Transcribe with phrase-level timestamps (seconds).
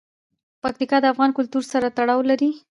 [0.63, 2.51] پکتیا د افغان کلتور سره تړاو لري.